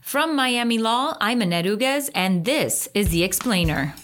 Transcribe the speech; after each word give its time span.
From 0.00 0.34
Miami 0.34 0.78
Law, 0.78 1.16
I'm 1.20 1.42
Annette 1.42 1.66
Uguez, 1.66 2.10
and 2.14 2.44
this 2.44 2.88
is 2.94 3.10
The 3.10 3.22
Explainer. 3.22 3.94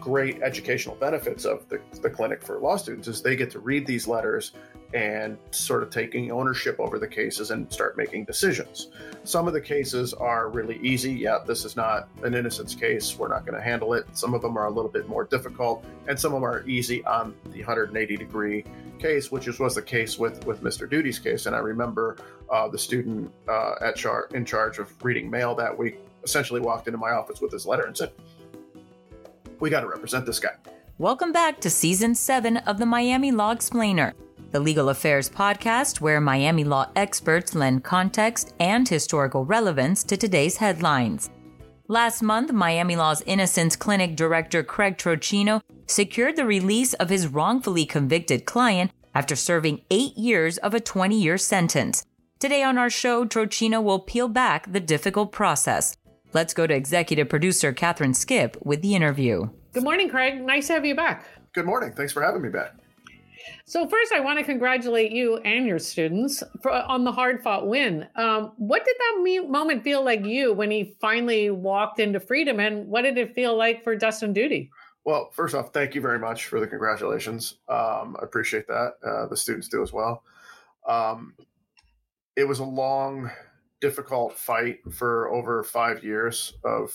Great 0.00 0.42
educational 0.42 0.96
benefits 0.96 1.44
of 1.44 1.68
the, 1.68 1.80
the 2.00 2.10
clinic 2.10 2.42
for 2.42 2.58
law 2.58 2.76
students 2.76 3.08
is 3.08 3.22
they 3.22 3.36
get 3.36 3.50
to 3.50 3.58
read 3.58 3.86
these 3.86 4.08
letters 4.08 4.52
and 4.96 5.36
sort 5.50 5.82
of 5.82 5.90
taking 5.90 6.32
ownership 6.32 6.80
over 6.80 6.98
the 6.98 7.06
cases 7.06 7.50
and 7.50 7.70
start 7.70 7.98
making 7.98 8.24
decisions. 8.24 8.88
Some 9.24 9.46
of 9.46 9.52
the 9.52 9.60
cases 9.60 10.14
are 10.14 10.48
really 10.48 10.78
easy. 10.78 11.12
Yeah, 11.12 11.40
this 11.46 11.66
is 11.66 11.76
not 11.76 12.08
an 12.22 12.32
innocence 12.32 12.74
case. 12.74 13.14
We're 13.18 13.28
not 13.28 13.44
going 13.44 13.58
to 13.58 13.62
handle 13.62 13.92
it. 13.92 14.06
Some 14.16 14.32
of 14.32 14.40
them 14.40 14.56
are 14.56 14.68
a 14.68 14.70
little 14.70 14.90
bit 14.90 15.06
more 15.06 15.24
difficult, 15.24 15.84
and 16.08 16.18
some 16.18 16.32
of 16.32 16.40
them 16.40 16.48
are 16.48 16.66
easy 16.66 17.04
on 17.04 17.34
the 17.52 17.58
180 17.58 18.16
degree 18.16 18.64
case, 18.98 19.30
which 19.30 19.46
was 19.58 19.74
the 19.74 19.82
case 19.82 20.18
with, 20.18 20.46
with 20.46 20.62
Mr. 20.62 20.88
Duty's 20.88 21.18
case. 21.18 21.44
And 21.44 21.54
I 21.54 21.58
remember 21.58 22.16
uh, 22.50 22.66
the 22.66 22.78
student 22.78 23.30
uh, 23.46 23.74
at 23.82 23.96
char- 23.96 24.30
in 24.32 24.46
charge 24.46 24.78
of 24.78 24.90
reading 25.04 25.28
mail 25.28 25.54
that 25.56 25.76
week 25.76 25.98
essentially 26.24 26.62
walked 26.62 26.88
into 26.88 26.98
my 26.98 27.10
office 27.10 27.42
with 27.42 27.52
his 27.52 27.66
letter 27.66 27.84
and 27.84 27.94
said, 27.94 28.12
We 29.60 29.68
got 29.68 29.82
to 29.82 29.88
represent 29.88 30.24
this 30.24 30.40
guy. 30.40 30.54
Welcome 30.96 31.32
back 31.32 31.60
to 31.60 31.68
season 31.68 32.14
seven 32.14 32.56
of 32.56 32.78
the 32.78 32.86
Miami 32.86 33.30
Law 33.30 33.50
Explainer 33.50 34.14
the 34.56 34.60
legal 34.60 34.88
affairs 34.88 35.28
podcast 35.28 36.00
where 36.00 36.18
Miami 36.18 36.64
law 36.64 36.88
experts 36.96 37.54
lend 37.54 37.84
context 37.84 38.54
and 38.58 38.88
historical 38.88 39.44
relevance 39.44 40.02
to 40.02 40.16
today's 40.16 40.56
headlines. 40.56 41.28
Last 41.88 42.22
month, 42.22 42.52
Miami 42.52 42.96
Law's 42.96 43.20
Innocence 43.26 43.76
Clinic 43.76 44.16
director 44.16 44.62
Craig 44.62 44.96
Trocino 44.96 45.60
secured 45.86 46.36
the 46.36 46.46
release 46.46 46.94
of 46.94 47.10
his 47.10 47.28
wrongfully 47.28 47.84
convicted 47.84 48.46
client 48.46 48.92
after 49.14 49.36
serving 49.36 49.82
eight 49.90 50.16
years 50.16 50.56
of 50.56 50.72
a 50.72 50.80
20 50.80 51.20
year 51.20 51.36
sentence. 51.36 52.06
Today 52.38 52.62
on 52.62 52.78
our 52.78 52.88
show, 52.88 53.26
Trocino 53.26 53.82
will 53.82 53.98
peel 53.98 54.26
back 54.26 54.72
the 54.72 54.80
difficult 54.80 55.32
process. 55.32 55.98
Let's 56.32 56.54
go 56.54 56.66
to 56.66 56.72
executive 56.74 57.28
producer 57.28 57.74
Catharine 57.74 58.12
Skipp 58.12 58.56
with 58.64 58.80
the 58.80 58.94
interview. 58.94 59.50
Good 59.74 59.84
morning, 59.84 60.08
Craig. 60.08 60.40
Nice 60.40 60.68
to 60.68 60.72
have 60.72 60.86
you 60.86 60.96
back. 60.96 61.26
Good 61.52 61.66
morning. 61.66 61.92
Thanks 61.92 62.14
for 62.14 62.22
having 62.22 62.40
me 62.40 62.48
back. 62.48 62.72
So 63.64 63.88
first, 63.88 64.12
I 64.12 64.20
want 64.20 64.38
to 64.38 64.44
congratulate 64.44 65.12
you 65.12 65.38
and 65.38 65.66
your 65.66 65.78
students 65.78 66.42
for, 66.62 66.72
on 66.72 67.04
the 67.04 67.12
hard 67.12 67.42
fought 67.42 67.66
win. 67.66 68.06
Um, 68.16 68.52
what 68.56 68.84
did 68.84 68.96
that 68.98 69.22
me- 69.22 69.46
moment 69.46 69.82
feel 69.82 70.04
like 70.04 70.24
you 70.24 70.52
when 70.52 70.70
he 70.70 70.96
finally 71.00 71.50
walked 71.50 72.00
into 72.00 72.20
freedom, 72.20 72.60
and 72.60 72.86
what 72.86 73.02
did 73.02 73.18
it 73.18 73.34
feel 73.34 73.56
like 73.56 73.82
for 73.82 73.96
Dustin 73.96 74.32
Duty? 74.32 74.70
Well, 75.04 75.30
first 75.32 75.54
off, 75.54 75.72
thank 75.72 75.94
you 75.94 76.00
very 76.00 76.18
much 76.18 76.46
for 76.46 76.58
the 76.58 76.66
congratulations. 76.66 77.58
Um, 77.68 78.16
I 78.20 78.24
appreciate 78.24 78.66
that. 78.66 78.94
Uh, 79.06 79.26
the 79.26 79.36
students 79.36 79.68
do 79.68 79.82
as 79.82 79.92
well. 79.92 80.24
Um, 80.88 81.34
it 82.36 82.44
was 82.44 82.58
a 82.58 82.64
long, 82.64 83.30
difficult 83.80 84.36
fight 84.36 84.78
for 84.92 85.28
over 85.32 85.62
five 85.62 86.02
years 86.02 86.54
of 86.64 86.92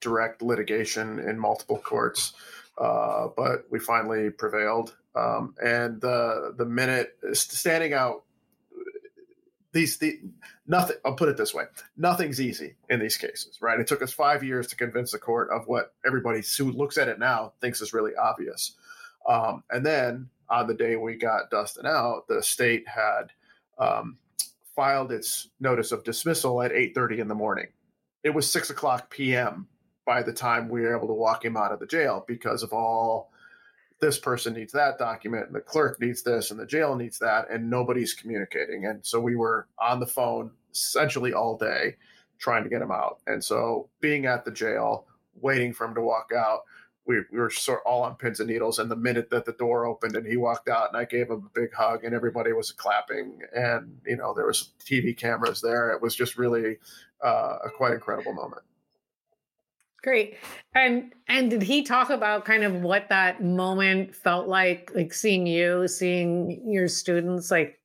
direct 0.00 0.40
litigation 0.42 1.18
in 1.18 1.38
multiple 1.38 1.78
courts. 1.78 2.34
Uh, 2.78 3.28
but 3.36 3.64
we 3.70 3.78
finally 3.78 4.30
prevailed. 4.30 4.96
Um, 5.14 5.54
and 5.62 6.00
the 6.00 6.54
the 6.56 6.66
minute 6.66 7.16
standing 7.32 7.94
out, 7.94 8.24
these 9.72 9.96
the 9.96 10.20
nothing. 10.66 10.96
I'll 11.04 11.14
put 11.14 11.30
it 11.30 11.38
this 11.38 11.54
way: 11.54 11.64
nothing's 11.96 12.40
easy 12.40 12.76
in 12.90 13.00
these 13.00 13.16
cases, 13.16 13.58
right? 13.62 13.80
It 13.80 13.86
took 13.86 14.02
us 14.02 14.12
five 14.12 14.44
years 14.44 14.66
to 14.68 14.76
convince 14.76 15.12
the 15.12 15.18
court 15.18 15.48
of 15.50 15.66
what 15.66 15.94
everybody 16.06 16.42
who 16.58 16.70
looks 16.70 16.98
at 16.98 17.08
it 17.08 17.18
now 17.18 17.54
thinks 17.62 17.80
is 17.80 17.94
really 17.94 18.14
obvious. 18.14 18.72
Um, 19.26 19.64
and 19.70 19.84
then 19.84 20.28
on 20.50 20.66
the 20.66 20.74
day 20.74 20.96
we 20.96 21.16
got 21.16 21.50
Dustin 21.50 21.86
out, 21.86 22.28
the 22.28 22.42
state 22.42 22.86
had 22.86 23.32
um, 23.78 24.18
filed 24.74 25.12
its 25.12 25.48
notice 25.60 25.92
of 25.92 26.04
dismissal 26.04 26.60
at 26.60 26.72
8:30 26.72 27.20
in 27.20 27.28
the 27.28 27.34
morning. 27.34 27.68
It 28.22 28.34
was 28.34 28.50
six 28.50 28.68
o'clock 28.68 29.08
p.m 29.08 29.68
by 30.06 30.22
the 30.22 30.32
time 30.32 30.68
we 30.68 30.80
were 30.82 30.96
able 30.96 31.08
to 31.08 31.14
walk 31.14 31.44
him 31.44 31.56
out 31.56 31.72
of 31.72 31.80
the 31.80 31.86
jail 31.86 32.24
because 32.26 32.62
of 32.62 32.72
all 32.72 33.32
this 34.00 34.18
person 34.18 34.54
needs 34.54 34.72
that 34.72 34.98
document 34.98 35.46
and 35.46 35.54
the 35.54 35.60
clerk 35.60 36.00
needs 36.00 36.22
this 36.22 36.50
and 36.50 36.60
the 36.60 36.66
jail 36.66 36.94
needs 36.94 37.18
that 37.18 37.50
and 37.50 37.68
nobody's 37.68 38.14
communicating. 38.14 38.86
And 38.86 39.04
so 39.04 39.20
we 39.20 39.36
were 39.36 39.66
on 39.78 40.00
the 40.00 40.06
phone 40.06 40.50
essentially 40.72 41.32
all 41.32 41.56
day 41.56 41.96
trying 42.38 42.62
to 42.62 42.70
get 42.70 42.82
him 42.82 42.90
out. 42.90 43.18
And 43.26 43.42
so 43.42 43.88
being 44.00 44.26
at 44.26 44.44
the 44.44 44.50
jail 44.50 45.06
waiting 45.40 45.72
for 45.72 45.86
him 45.86 45.94
to 45.94 46.02
walk 46.02 46.30
out 46.36 46.60
we, 47.06 47.20
we 47.30 47.38
were 47.38 47.50
sort 47.50 47.80
of 47.80 47.86
all 47.86 48.02
on 48.02 48.16
pins 48.16 48.40
and 48.40 48.48
needles. 48.48 48.78
And 48.78 48.90
the 48.90 48.96
minute 48.96 49.30
that 49.30 49.44
the 49.44 49.52
door 49.52 49.86
opened 49.86 50.16
and 50.16 50.26
he 50.26 50.36
walked 50.36 50.68
out 50.68 50.88
and 50.88 50.96
i 50.96 51.04
gave 51.04 51.30
him 51.30 51.44
a 51.46 51.60
big 51.60 51.72
hug 51.72 52.04
and 52.04 52.14
everybody 52.14 52.52
was 52.52 52.72
clapping 52.72 53.38
and 53.54 53.98
you 54.04 54.16
know 54.16 54.34
there 54.34 54.46
was 54.46 54.70
tv 54.84 55.16
cameras 55.16 55.60
there 55.60 55.90
it 55.92 56.02
was 56.02 56.14
just 56.14 56.36
really 56.36 56.76
uh, 57.24 57.58
a 57.64 57.70
quite 57.70 57.92
incredible 57.92 58.32
moment 58.32 58.62
Great. 60.06 60.36
And 60.72 61.12
and 61.26 61.50
did 61.50 61.62
he 61.62 61.82
talk 61.82 62.10
about 62.10 62.44
kind 62.44 62.62
of 62.62 62.74
what 62.74 63.08
that 63.08 63.42
moment 63.42 64.14
felt 64.14 64.46
like, 64.46 64.92
like 64.94 65.12
seeing 65.12 65.48
you, 65.48 65.88
seeing 65.88 66.62
your 66.64 66.86
students 66.86 67.50
like 67.50 67.80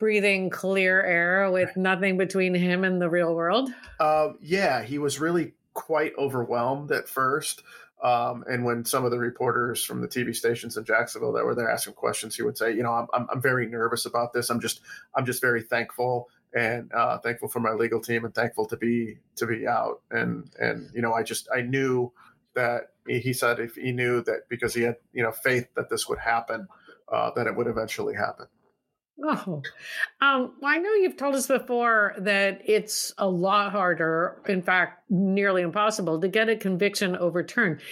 breathing 0.00 0.50
clear 0.50 1.00
air 1.00 1.48
with 1.52 1.76
nothing 1.76 2.16
between 2.18 2.54
him 2.54 2.82
and 2.82 3.00
the 3.00 3.08
real 3.08 3.36
world? 3.36 3.70
Uh, 4.00 4.30
yeah, 4.42 4.82
he 4.82 4.98
was 4.98 5.20
really 5.20 5.52
quite 5.74 6.12
overwhelmed 6.18 6.90
at 6.90 7.08
first. 7.08 7.62
Um, 8.02 8.42
and 8.48 8.64
when 8.64 8.84
some 8.84 9.04
of 9.04 9.12
the 9.12 9.18
reporters 9.18 9.84
from 9.84 10.00
the 10.00 10.08
TV 10.08 10.34
stations 10.34 10.76
in 10.76 10.84
Jacksonville 10.84 11.32
that 11.34 11.44
were 11.44 11.54
there 11.54 11.70
asking 11.70 11.92
questions, 11.92 12.34
he 12.34 12.42
would 12.42 12.58
say, 12.58 12.74
"You 12.74 12.82
know, 12.82 12.94
I'm, 12.94 13.06
I'm, 13.12 13.28
I'm 13.30 13.40
very 13.40 13.68
nervous 13.68 14.06
about 14.06 14.32
this. 14.32 14.50
I'm 14.50 14.60
just 14.60 14.80
I'm 15.14 15.24
just 15.24 15.40
very 15.40 15.62
thankful 15.62 16.28
and 16.54 16.92
uh, 16.92 17.18
thankful 17.18 17.48
for 17.48 17.60
my 17.60 17.72
legal 17.72 18.00
team 18.00 18.24
and 18.24 18.34
thankful 18.34 18.66
to 18.66 18.76
be 18.76 19.18
to 19.36 19.46
be 19.46 19.66
out 19.66 20.02
and 20.10 20.50
and 20.58 20.90
you 20.94 21.02
know 21.02 21.12
I 21.12 21.22
just 21.22 21.48
I 21.54 21.62
knew 21.62 22.12
that 22.54 22.90
he 23.06 23.32
said 23.32 23.60
if 23.60 23.76
he 23.76 23.92
knew 23.92 24.22
that 24.22 24.48
because 24.48 24.74
he 24.74 24.82
had 24.82 24.96
you 25.12 25.22
know 25.22 25.32
faith 25.32 25.68
that 25.76 25.88
this 25.88 26.08
would 26.08 26.18
happen 26.18 26.66
uh, 27.10 27.30
that 27.36 27.46
it 27.46 27.56
would 27.56 27.66
eventually 27.66 28.14
happen. 28.14 28.46
Oh, 29.22 29.62
um, 30.22 30.54
well, 30.60 30.72
I 30.72 30.78
know 30.78 30.94
you've 30.94 31.18
told 31.18 31.34
us 31.34 31.46
before 31.46 32.14
that 32.18 32.62
it's 32.64 33.12
a 33.18 33.28
lot 33.28 33.70
harder, 33.70 34.40
in 34.48 34.62
fact, 34.62 35.02
nearly 35.10 35.60
impossible 35.60 36.18
to 36.20 36.28
get 36.28 36.48
a 36.48 36.56
conviction 36.56 37.16
overturned. 37.16 37.82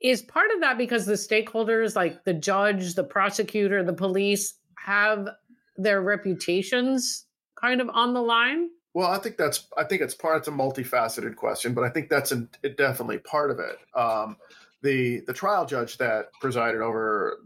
Is 0.00 0.22
part 0.22 0.50
of 0.54 0.62
that 0.62 0.78
because 0.78 1.04
the 1.04 1.12
stakeholders, 1.12 1.94
like 1.96 2.24
the 2.24 2.32
judge, 2.32 2.94
the 2.94 3.04
prosecutor, 3.04 3.84
the 3.84 3.92
police, 3.92 4.54
have 4.78 5.28
their 5.76 6.00
reputations 6.00 7.26
kind 7.60 7.80
of 7.80 7.88
on 7.90 8.14
the 8.14 8.22
line? 8.22 8.70
Well, 8.92 9.10
I 9.10 9.18
think 9.18 9.36
that's 9.36 9.66
I 9.76 9.84
think 9.84 10.02
it's 10.02 10.14
part. 10.14 10.38
It's 10.38 10.48
a 10.48 10.52
multifaceted 10.52 11.36
question, 11.36 11.74
but 11.74 11.84
I 11.84 11.90
think 11.90 12.08
that's 12.08 12.32
an, 12.32 12.48
it 12.62 12.76
definitely 12.76 13.18
part 13.18 13.50
of 13.50 13.60
it. 13.60 13.78
Um, 13.94 14.36
the 14.82 15.20
the 15.26 15.32
trial 15.32 15.64
judge 15.64 15.98
that 15.98 16.32
presided 16.40 16.80
over 16.80 17.38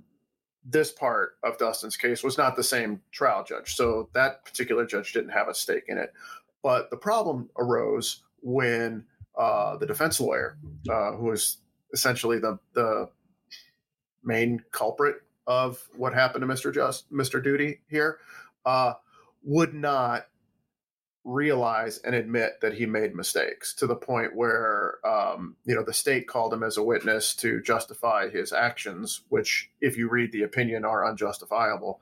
this 0.65 0.91
part 0.93 1.37
of 1.43 1.59
Dustin's 1.59 1.97
case 1.97 2.25
was 2.25 2.39
not 2.39 2.57
the 2.57 2.65
same 2.65 3.03
trial 3.13 3.45
judge, 3.45 3.75
so 3.75 4.09
that 4.15 4.45
particular 4.45 4.87
judge 4.87 5.13
didn't 5.13 5.31
have 5.31 5.49
a 5.49 5.55
stake 5.55 5.85
in 5.89 5.99
it. 5.99 6.13
But 6.63 6.91
the 6.91 6.97
problem 6.97 7.51
arose 7.59 8.23
when 8.41 9.05
uh, 9.37 9.77
the 9.77 9.87
defense 9.87 10.21
lawyer, 10.21 10.57
uh, 10.91 11.13
who 11.13 11.27
was 11.27 11.59
essentially 11.93 12.39
the 12.39 12.59
the 12.73 13.11
main 14.23 14.63
culprit 14.73 15.17
of 15.47 15.87
what 15.95 16.15
happened 16.15 16.41
to 16.41 16.49
Mr. 16.49 16.73
Just 16.73 17.13
Mr. 17.13 17.43
Duty 17.43 17.81
here, 17.89 18.19
uh, 18.65 18.95
would 19.44 19.75
not 19.75 20.27
realize 21.25 21.99
and 21.99 22.15
admit 22.15 22.60
that 22.60 22.75
he 22.75 22.84
made 22.84 23.15
mistakes 23.15 23.75
to 23.75 23.87
the 23.87 23.97
point 23.97 24.37
where 24.37 24.99
um, 25.06 25.56
you 25.65 25.75
know 25.75 25.82
the 25.82 25.93
state 25.93 26.28
called 26.28 26.53
him 26.53 26.62
as 26.62 26.77
a 26.77 26.82
witness 26.82 27.34
to 27.34 27.62
justify 27.62 28.28
his 28.28 28.53
actions 28.53 29.22
which 29.31 29.71
if 29.81 29.97
you 29.97 30.09
read 30.09 30.32
the 30.32 30.43
opinion 30.43 30.84
are 30.84 31.06
unjustifiable. 31.06 32.00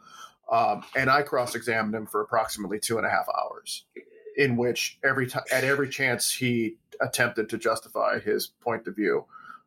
Um, 0.50 0.82
and 0.96 1.08
i 1.08 1.22
cross-examined 1.22 1.94
him 1.94 2.06
for 2.06 2.20
approximately 2.20 2.80
two 2.80 2.98
and 2.98 3.06
a 3.06 3.10
half 3.10 3.26
hours 3.28 3.84
in 4.36 4.56
which 4.56 4.98
every 5.04 5.28
time 5.28 5.44
at 5.52 5.62
every 5.62 5.88
chance 5.88 6.32
he 6.32 6.78
attempted 7.00 7.48
to 7.50 7.58
justify 7.58 8.18
his 8.18 8.48
point 8.48 8.88
of 8.88 8.96
view 8.96 9.24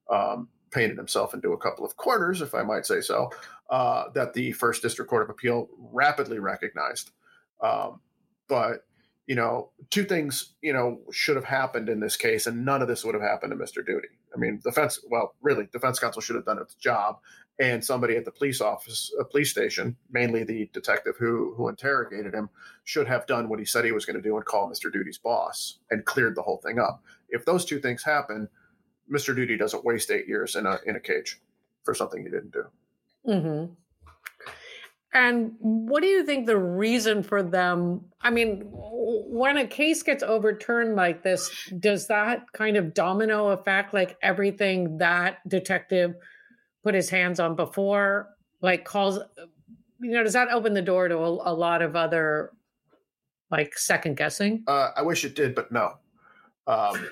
um, 0.10 0.50
painted 0.69 0.98
himself 0.98 1.33
into 1.33 1.54
a 1.54 1.57
couple 1.57 1.86
of 1.86 1.95
corners 1.95 2.42
if 2.42 2.54
i 2.54 2.62
might 2.62 2.86
say 2.86 3.00
so 3.00 3.31
uh, 3.69 4.10
that 4.13 4.33
the 4.33 4.51
first 4.51 4.81
district 4.81 5.10
court 5.10 5.24
of 5.24 5.30
appeal 5.30 5.69
rapidly 5.94 6.39
recognized 6.39 7.12
um, 7.62 8.02
but 8.48 8.86
you 9.28 9.36
know, 9.36 9.72
two 9.90 10.04
things 10.04 10.54
you 10.62 10.74
know 10.74 11.00
should 11.12 11.36
have 11.36 11.46
happened 11.46 11.90
in 11.90 12.00
this 12.00 12.16
case, 12.16 12.46
and 12.48 12.63
none 12.66 12.81
of 12.81 12.88
this 12.88 13.04
would 13.04 13.16
have 13.16 13.24
happened 13.24 13.52
to 13.52 13.57
Mr. 13.57 13.86
Duty. 13.86 14.07
I 14.34 14.38
mean, 14.38 14.60
defense 14.63 15.00
well, 15.10 15.36
really, 15.42 15.68
defense 15.72 16.00
counsel 16.00 16.22
should 16.22 16.36
have 16.36 16.46
done 16.46 16.60
its 16.60 16.75
job, 16.75 17.18
and 17.60 17.84
somebody 17.84 18.18
at 18.18 18.25
the 18.25 18.31
police 18.31 18.62
office, 18.62 19.12
a 19.19 19.24
police 19.24 19.50
station, 19.50 19.96
mainly 20.12 20.44
the 20.44 20.69
detective 20.74 21.16
who 21.18 21.54
who 21.56 21.69
interrogated 21.69 22.34
him, 22.34 22.50
should 22.84 23.07
have 23.07 23.25
done 23.25 23.50
what 23.50 23.60
he 23.60 23.66
said 23.66 23.86
he 23.86 23.92
was 23.92 24.06
going 24.06 24.16
to 24.16 24.22
do 24.22 24.36
and 24.36 24.46
call 24.46 24.69
Mr. 24.69 24.92
Duty's 24.92 25.18
boss 25.18 25.80
and 25.90 26.06
cleared 26.06 26.36
the 26.36 26.44
whole 26.44 26.62
thing 26.63 26.80
up. 26.80 27.02
If 27.30 27.46
those 27.46 27.66
two 27.66 27.80
things 27.80 28.04
happen, 28.04 28.48
Mr. 29.12 29.36
Duty 29.36 29.57
doesn't 29.57 29.86
waste 29.86 30.12
eight 30.12 30.28
years 30.28 30.56
in 30.56 30.66
a 30.66 30.80
in 30.86 30.96
a 30.96 31.00
cage 31.00 31.42
for 31.84 31.96
something 31.96 32.24
he 32.24 32.30
didn't 32.30 32.52
do. 32.52 32.66
Mm-hmm. 33.28 33.74
And 35.16 35.54
what 35.60 36.02
do 36.02 36.08
you 36.08 36.26
think 36.26 36.46
the 36.46 36.58
reason 36.58 37.24
for 37.24 37.42
them? 37.42 38.02
I 38.20 38.30
mean, 38.30 38.64
when 38.66 39.56
a 39.56 39.66
case 39.66 40.04
gets 40.04 40.22
overturned 40.22 40.98
like 40.98 41.24
this, 41.24 41.50
does 41.80 42.08
that 42.08 42.52
kind 42.52 42.76
of 42.76 42.94
domino 42.94 43.48
effect, 43.52 43.94
like 43.94 44.18
everything 44.22 44.98
that 44.98 45.38
detective 45.48 46.16
put 46.84 46.96
his 46.96 47.10
hands 47.10 47.40
on 47.40 47.56
before, 47.56 48.28
like 48.62 48.84
calls, 48.84 49.20
you 50.02 50.12
know, 50.12 50.22
does 50.22 50.34
that 50.34 50.50
open 50.50 50.74
the 50.74 50.82
door 50.82 51.08
to 51.08 51.16
a, 51.16 51.30
a 51.50 51.54
lot 51.54 51.82
of 51.82 51.96
other 51.96 52.52
like 53.50 53.78
second 53.78 54.18
guessing? 54.18 54.66
Uh, 54.68 54.90
I 54.98 55.02
wish 55.02 55.24
it 55.24 55.34
did, 55.34 55.56
but 55.56 55.72
no. 55.72 55.94
Um, 56.68 57.08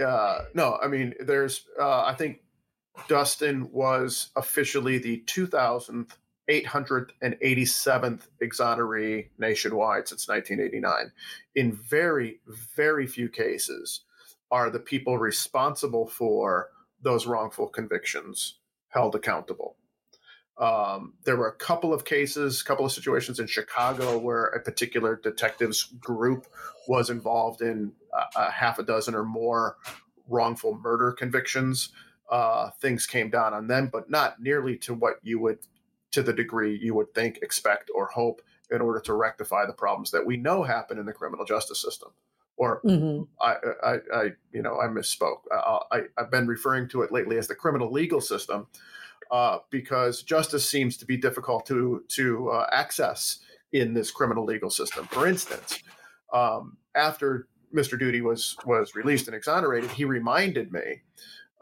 uh, 0.00 0.42
no, 0.54 0.78
I 0.80 0.86
mean, 0.86 1.14
there's, 1.18 1.66
uh, 1.80 2.04
I 2.04 2.14
think 2.14 2.42
Dustin 3.08 3.72
was 3.72 4.30
officially 4.36 4.98
the 4.98 5.24
2000th 5.26 6.12
887th 6.50 8.22
exoneree 8.42 9.28
nationwide 9.38 10.08
since 10.08 10.28
1989. 10.28 11.12
In 11.54 11.72
very, 11.72 12.40
very 12.74 13.06
few 13.06 13.28
cases 13.28 14.00
are 14.50 14.68
the 14.68 14.80
people 14.80 15.16
responsible 15.16 16.08
for 16.08 16.70
those 17.00 17.26
wrongful 17.26 17.68
convictions 17.68 18.58
held 18.88 19.14
accountable. 19.14 19.76
Um, 20.58 21.14
there 21.24 21.36
were 21.36 21.48
a 21.48 21.54
couple 21.54 21.94
of 21.94 22.04
cases, 22.04 22.60
a 22.60 22.64
couple 22.64 22.84
of 22.84 22.92
situations 22.92 23.38
in 23.38 23.46
Chicago 23.46 24.18
where 24.18 24.46
a 24.46 24.60
particular 24.60 25.16
detectives 25.22 25.84
group 26.00 26.46
was 26.86 27.08
involved 27.08 27.62
in 27.62 27.92
a, 28.12 28.40
a 28.40 28.50
half 28.50 28.78
a 28.78 28.82
dozen 28.82 29.14
or 29.14 29.24
more 29.24 29.76
wrongful 30.28 30.78
murder 30.82 31.12
convictions. 31.12 31.90
Uh, 32.30 32.70
things 32.80 33.06
came 33.06 33.30
down 33.30 33.54
on 33.54 33.68
them, 33.68 33.88
but 33.90 34.10
not 34.10 34.42
nearly 34.42 34.76
to 34.76 34.92
what 34.92 35.14
you 35.22 35.40
would 35.40 35.60
to 36.12 36.22
the 36.22 36.32
degree 36.32 36.78
you 36.80 36.94
would 36.94 37.14
think, 37.14 37.38
expect, 37.42 37.90
or 37.94 38.06
hope 38.06 38.42
in 38.70 38.80
order 38.80 39.00
to 39.00 39.14
rectify 39.14 39.66
the 39.66 39.72
problems 39.72 40.10
that 40.10 40.24
we 40.24 40.36
know 40.36 40.62
happen 40.62 40.98
in 40.98 41.06
the 41.06 41.12
criminal 41.12 41.44
justice 41.44 41.80
system. 41.80 42.10
Or 42.56 42.82
mm-hmm. 42.84 43.22
I, 43.40 43.56
I, 43.82 43.96
I, 44.14 44.24
you 44.52 44.62
know, 44.62 44.78
I 44.80 44.86
misspoke. 44.86 45.40
I, 45.50 45.80
I, 45.92 46.00
have 46.18 46.30
been 46.30 46.46
referring 46.46 46.88
to 46.90 47.02
it 47.02 47.10
lately 47.10 47.38
as 47.38 47.48
the 47.48 47.54
criminal 47.54 47.90
legal 47.90 48.20
system 48.20 48.66
uh, 49.30 49.58
because 49.70 50.22
justice 50.22 50.68
seems 50.68 50.96
to 50.98 51.06
be 51.06 51.16
difficult 51.16 51.64
to 51.66 52.04
to 52.08 52.50
uh, 52.50 52.66
access 52.72 53.38
in 53.72 53.94
this 53.94 54.10
criminal 54.10 54.44
legal 54.44 54.68
system. 54.68 55.06
For 55.06 55.26
instance, 55.26 55.78
um, 56.32 56.76
after 56.94 57.48
Mr. 57.74 57.98
Duty 57.98 58.20
was 58.20 58.56
was 58.66 58.94
released 58.94 59.26
and 59.26 59.34
exonerated, 59.34 59.90
he 59.92 60.04
reminded 60.04 60.72
me 60.72 61.02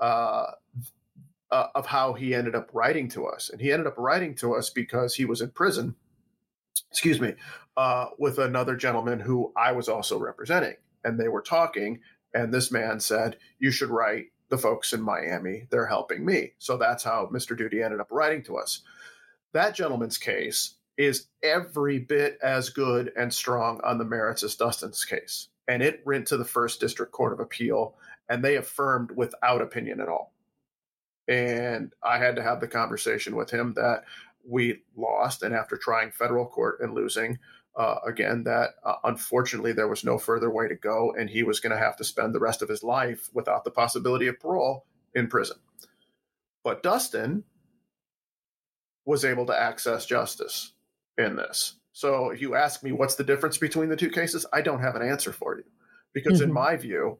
uh, 0.01 0.47
uh, 1.59 1.67
of 1.75 1.87
how 1.87 2.13
he 2.13 2.35
ended 2.35 2.55
up 2.55 2.71
writing 2.73 3.09
to 3.09 3.27
us. 3.27 3.51
And 3.51 3.61
he 3.61 3.73
ended 3.73 3.89
up 3.89 3.99
writing 3.99 4.37
to 4.37 4.55
us 4.55 4.71
because 4.71 5.17
he 5.17 5.25
was 5.25 5.41
in 5.41 5.51
prison, 5.51 5.97
excuse 6.89 7.21
me, 7.21 7.35
uh, 7.77 8.07
with 8.17 8.39
another 8.39 8.77
gentleman 8.77 9.19
who 9.19 9.53
I 9.57 9.73
was 9.73 9.89
also 9.89 10.21
representing. 10.21 10.77
And 11.03 11.19
they 11.19 11.27
were 11.27 11.43
talking, 11.43 12.01
and 12.33 12.55
this 12.55 12.71
man 12.71 13.01
said, 13.01 13.39
You 13.59 13.73
should 13.73 13.91
write 13.91 14.27
the 14.51 14.59
folks 14.59 14.93
in 14.93 15.03
Miami. 15.03 15.67
They're 15.71 15.87
helping 15.87 16.25
me. 16.25 16.53
So 16.59 16.77
that's 16.77 17.03
how 17.03 17.29
Mr. 17.33 17.59
Duty 17.59 17.83
ended 17.83 18.01
up 18.01 18.13
writing 18.13 18.45
to 18.45 18.57
us. 18.57 18.83
That 19.53 19.75
gentleman's 19.75 20.19
case 20.19 20.77
is 20.97 21.27
every 21.43 21.99
bit 21.99 22.39
as 22.41 22.71
good 22.71 23.11
and 23.17 23.35
strong 23.35 23.81
on 23.83 23.99
the 23.99 24.05
merits 24.05 24.45
as 24.45 24.55
Dustin's 24.55 25.05
case. 25.05 25.49
And 25.67 25.83
it 25.83 26.03
went 26.07 26.29
to 26.29 26.37
the 26.37 26.45
First 26.45 26.79
District 26.79 27.11
Court 27.11 27.33
of 27.33 27.41
Appeal, 27.41 27.97
and 28.29 28.45
they 28.45 28.57
affirmed 28.57 29.11
without 29.11 29.61
opinion 29.61 30.01
at 30.01 30.09
all 30.09 30.33
and 31.29 31.93
I 32.03 32.19
had 32.19 32.37
to 32.37 32.43
have 32.43 32.61
the 32.61 32.69
conversation 32.69 33.37
with 33.37 33.51
him 33.51 33.75
that 33.75 34.05
we 34.45 34.81
lost, 34.97 35.43
and 35.43 35.55
after 35.55 35.77
trying 35.77 36.11
federal 36.11 36.47
court 36.47 36.81
and 36.81 36.95
losing, 36.95 37.39
uh, 37.77 37.97
again, 38.07 38.43
that 38.45 38.71
uh, 38.85 38.95
unfortunately 39.05 39.73
there 39.73 39.89
was 39.89 40.05
no 40.05 40.19
further 40.19 40.51
way 40.51 40.67
to 40.67 40.75
go, 40.75 41.15
and 41.19 41.29
he 41.29 41.43
was 41.43 41.61
going 41.61 41.73
to 41.73 41.79
have 41.79 41.97
to 41.97 42.05
spend 42.05 42.35
the 42.35 42.41
rest 42.41 42.63
of 42.63 42.69
his 42.69 42.83
life 42.83 43.29
without 43.35 43.65
the 43.65 43.71
possibility 43.71 44.27
of 44.27 44.41
parole 44.41 44.87
in 45.15 45.29
prison. 45.29 45.59
But 46.65 46.83
Dustin 46.83 47.45
was 49.05 49.25
able 49.25 49.47
to 49.47 49.59
access 49.59 50.07
justice 50.07 50.73
in 51.17 51.37
this. 51.37 51.75
So 51.93 52.31
if 52.31 52.41
you 52.41 52.55
ask 52.55 52.83
me 52.83 52.93
what's 52.93 53.17
the 53.17 53.25
difference 53.25 53.59
between 53.59 53.89
the 53.89 53.97
two 53.97 54.11
cases, 54.11 54.47
I 54.53 54.61
don't 54.61 54.81
have 54.81 54.97
an 54.97 55.03
answer 55.03 55.33
for 55.33 55.57
you 55.57 55.65
because, 56.13 56.41
mm-hmm. 56.41 56.49
in 56.49 56.53
my 56.53 56.77
view, 56.77 57.19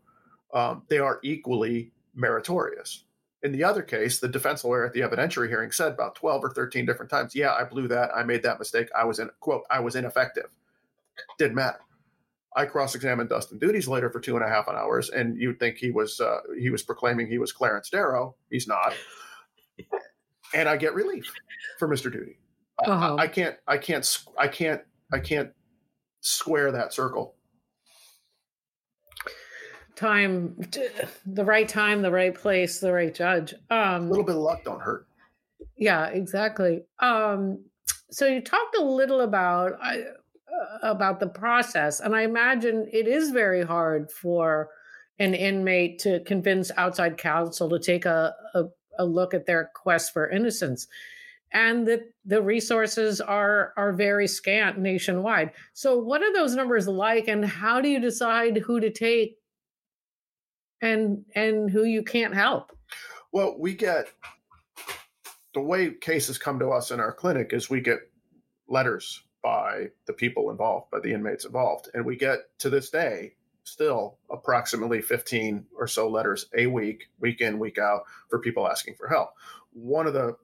um, 0.55 0.83
they 0.89 0.99
are 0.99 1.21
equally 1.23 1.93
meritorious. 2.15 3.05
In 3.43 3.53
the 3.53 3.63
other 3.63 3.83
case, 3.83 4.19
the 4.19 4.29
defense 4.29 4.65
lawyer 4.65 4.85
at 4.85 4.93
the 4.93 5.01
evidentiary 5.01 5.49
hearing 5.49 5.71
said 5.71 5.93
about 5.93 6.17
12 6.17 6.45
or 6.45 6.51
13 6.51 6.85
different 6.85 7.11
times, 7.11 7.35
yeah, 7.35 7.55
I 7.55 7.65
blew 7.65 7.87
that. 7.89 8.11
I 8.15 8.25
made 8.25 8.43
that 8.43 8.59
mistake. 8.59 8.89
I 8.97 9.05
was 9.05 9.21
in, 9.21 9.31
quote, 9.41 9.63
I 9.71 9.79
was 9.79 9.95
ineffective. 9.95 10.49
Didn't 11.39 11.55
matter. 11.55 11.79
I 12.57 12.65
cross-examined 12.65 13.29
Dustin 13.29 13.59
Duty's 13.59 13.87
later 13.87 14.11
for 14.11 14.19
two 14.19 14.35
and 14.37 14.45
a 14.45 14.49
half 14.49 14.69
hours, 14.69 15.11
and 15.11 15.41
you'd 15.41 15.61
think 15.61 15.77
he 15.77 15.91
was 15.91 16.19
uh, 16.19 16.39
he 16.59 16.71
was 16.71 16.83
proclaiming 16.83 17.29
he 17.29 17.39
was 17.39 17.53
Clarence 17.53 17.91
Darrow. 17.91 18.35
He's 18.51 18.67
not, 18.67 18.95
and 20.55 20.69
I 20.69 20.77
get 20.77 20.95
relief 20.95 21.33
for 21.79 21.87
Mr. 21.87 22.11
Duty. 22.11 22.39
Uh-huh. 22.85 23.17
I, 23.17 23.25
I 23.25 23.29
can't, 23.29 23.57
I 23.69 23.77
can't, 23.77 24.19
I 24.37 24.49
can't, 24.49 24.83
I 25.13 25.19
can't 25.21 25.51
square 26.21 26.73
that 26.73 26.93
circle 26.93 27.35
time 29.99 30.57
the 31.27 31.45
right 31.45 31.69
time 31.69 32.03
the 32.03 32.11
right 32.11 32.35
place 32.35 32.81
the 32.81 32.93
right 32.93 33.15
judge. 33.15 33.55
Um 33.71 34.07
a 34.07 34.09
little 34.09 34.25
bit 34.25 34.37
of 34.37 34.43
luck 34.43 34.65
don't 34.65 34.81
hurt. 34.81 35.07
Yeah 35.77 36.07
exactly. 36.07 36.83
Um 37.01 37.65
so 38.11 38.27
you 38.27 38.41
talked 38.41 38.77
a 38.77 38.83
little 38.83 39.21
about 39.21 39.73
uh, 39.83 39.97
about 40.83 41.21
the 41.21 41.29
process 41.29 42.01
and 42.01 42.17
i 42.17 42.23
imagine 42.23 42.89
it 42.91 43.07
is 43.07 43.31
very 43.31 43.63
hard 43.63 44.11
for 44.11 44.71
an 45.19 45.35
inmate 45.35 45.99
to 45.99 46.21
convince 46.21 46.71
outside 46.77 47.19
counsel 47.19 47.69
to 47.69 47.79
take 47.79 48.07
a, 48.07 48.35
a, 48.55 48.65
a 48.99 49.05
look 49.05 49.35
at 49.35 49.47
their 49.47 49.71
quest 49.75 50.13
for 50.13 50.31
innocence 50.31 50.87
and 51.53 51.87
that 51.89 52.03
the 52.25 52.43
resources 52.43 53.21
are 53.21 53.73
are 53.77 53.93
very 53.93 54.29
scant 54.29 54.79
nationwide. 54.79 55.51
So 55.73 55.99
what 55.99 56.23
are 56.23 56.33
those 56.33 56.55
numbers 56.55 56.87
like 56.87 57.27
and 57.29 57.45
how 57.45 57.81
do 57.81 57.89
you 57.89 58.01
decide 58.01 58.59
who 58.59 58.81
to 58.81 58.91
take 58.91 59.39
and 60.81 61.25
and 61.35 61.71
who 61.71 61.85
you 61.85 62.03
can't 62.03 62.35
help. 62.35 62.77
Well 63.33 63.57
we 63.59 63.75
get 63.75 64.09
the 65.55 65.61
way 65.61 65.91
cases 65.91 66.39
come 66.39 66.59
to 66.59 66.71
us 66.71 66.91
in 66.91 67.01
our 67.01 67.13
clinic 67.13 67.53
is 67.53 67.71
we 67.71 67.81
get 67.81 67.99
letters 68.69 69.23
by 69.43 69.87
the 70.07 70.13
people 70.13 70.51
involved 70.51 70.91
by 70.91 71.01
the 71.01 71.13
inmates 71.13 71.45
involved 71.45 71.89
and 71.95 72.05
we 72.05 72.17
get 72.17 72.39
to 72.59 72.71
this 72.71 72.91
day 72.91 73.33
still 73.65 74.19
approximately 74.31 75.01
15 75.01 75.67
or 75.77 75.87
so 75.87 76.09
letters 76.09 76.47
a 76.57 76.67
week 76.67 77.09
week 77.21 77.41
in 77.41 77.59
week 77.59 77.79
out 77.79 78.03
for 78.29 78.39
people 78.39 78.69
asking 78.69 78.95
for 78.95 79.09
help. 79.09 79.31
One 79.73 80.07
of 80.07 80.15
the 80.15 80.37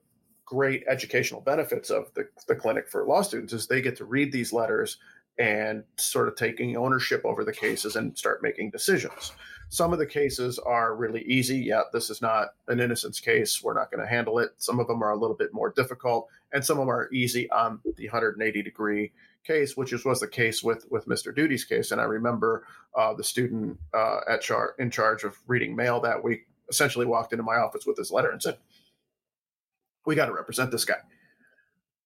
great 0.44 0.85
educational 0.87 1.40
benefits 1.40 1.90
of 1.90 2.12
the, 2.14 2.28
the 2.49 2.54
clinic 2.54 2.88
for 2.88 3.06
law 3.06 3.23
students 3.23 3.52
is 3.52 3.66
they 3.66 3.80
get 3.80 3.97
to 3.97 4.04
read 4.04 4.30
these 4.30 4.52
letters 4.52 4.99
and 5.38 5.85
sort 5.97 6.28
of 6.28 6.37
taking 6.37 6.76
ownership 6.76 7.23
over 7.25 7.44
the 7.44 7.52
cases 7.52 7.97
and 7.97 8.16
start 8.16 8.42
making 8.42 8.70
decisions 8.70 9.32
some 9.68 9.92
of 9.92 9.99
the 9.99 10.06
cases 10.06 10.59
are 10.59 10.94
really 10.94 11.23
easy. 11.23 11.59
Yeah, 11.59 11.83
this 11.92 12.11
is 12.11 12.23
not 12.23 12.49
an 12.68 12.80
innocence 12.80 13.21
case. 13.21 13.62
We're 13.62 13.75
not 13.75 13.90
going 13.90 14.02
to 14.02 14.09
handle 14.09 14.38
it. 14.38 14.50
Some 14.59 14.78
of 14.80 14.87
them 14.87 15.02
are 15.02 15.11
a 15.11 15.16
little 15.16 15.37
bit 15.37 15.52
more 15.52 15.71
difficult, 15.71 16.28
and 16.52 16.64
some 16.64 16.78
of 16.78 16.83
them 16.83 16.90
are 16.90 17.12
easy 17.12 17.50
on 17.50 17.80
the 17.97 18.06
180 18.06 18.62
degree 18.62 19.12
case, 19.44 19.76
which 19.76 19.92
is, 19.92 20.04
was 20.04 20.21
the 20.21 20.28
case 20.28 20.62
with 20.62 20.87
with 20.90 21.06
Mr. 21.06 21.35
Duty's 21.35 21.64
case. 21.64 21.90
And 21.90 22.00
I 22.00 22.04
remember 22.04 22.66
uh, 22.97 23.14
the 23.14 23.25
student 23.25 23.78
uh, 23.92 24.21
at 24.28 24.42
char- 24.42 24.75
in 24.78 24.90
charge 24.90 25.25
of 25.25 25.37
reading 25.47 25.76
mail 25.76 26.00
that 26.00 26.23
week 26.23 26.47
essentially 26.68 27.06
walked 27.06 27.33
into 27.33 27.42
my 27.42 27.56
office 27.56 27.87
with 27.87 27.97
this 27.97 28.11
letter 28.11 28.30
and 28.30 28.42
said, 28.42 28.59
"We 30.06 30.14
got 30.14 30.26
to 30.26 30.33
represent 30.33 30.71
this 30.71 30.85
guy." 30.85 31.00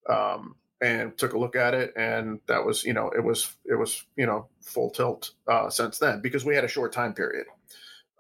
Um, 0.08 0.56
and 0.80 1.16
took 1.18 1.32
a 1.32 1.38
look 1.38 1.56
at 1.56 1.74
it 1.74 1.92
and 1.96 2.40
that 2.46 2.64
was 2.64 2.84
you 2.84 2.92
know 2.92 3.10
it 3.10 3.22
was 3.22 3.56
it 3.64 3.74
was 3.74 4.04
you 4.16 4.26
know 4.26 4.46
full 4.62 4.90
tilt 4.90 5.32
uh, 5.48 5.68
since 5.68 5.98
then 5.98 6.20
because 6.20 6.44
we 6.44 6.54
had 6.54 6.64
a 6.64 6.68
short 6.68 6.92
time 6.92 7.12
period. 7.12 7.46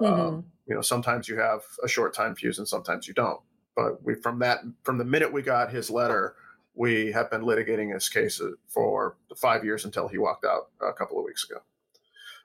Mm-hmm. 0.00 0.20
um, 0.20 0.44
you 0.66 0.74
know 0.74 0.80
sometimes 0.80 1.28
you 1.28 1.38
have 1.38 1.62
a 1.82 1.88
short 1.88 2.14
time 2.14 2.34
fuse 2.34 2.58
and 2.58 2.68
sometimes 2.68 3.08
you 3.08 3.14
don't. 3.14 3.40
But 3.74 4.02
we 4.04 4.14
from 4.14 4.40
that 4.40 4.60
from 4.82 4.98
the 4.98 5.04
minute 5.04 5.32
we 5.32 5.42
got 5.42 5.72
his 5.72 5.90
letter 5.90 6.34
we 6.74 7.10
have 7.10 7.30
been 7.30 7.42
litigating 7.42 7.92
his 7.92 8.08
case 8.08 8.40
for 8.68 9.16
five 9.36 9.64
years 9.64 9.84
until 9.84 10.06
he 10.06 10.18
walked 10.18 10.44
out 10.44 10.68
a 10.80 10.92
couple 10.92 11.18
of 11.18 11.24
weeks 11.24 11.48
ago 11.48 11.60